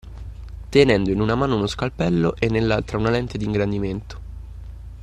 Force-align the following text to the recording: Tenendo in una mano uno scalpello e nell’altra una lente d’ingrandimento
Tenendo 0.71 1.11
in 1.11 1.19
una 1.21 1.35
mano 1.35 1.57
uno 1.57 1.67
scalpello 1.67 2.35
e 2.37 2.49
nell’altra 2.49 2.97
una 2.97 3.11
lente 3.11 3.37
d’ingrandimento 3.37 4.19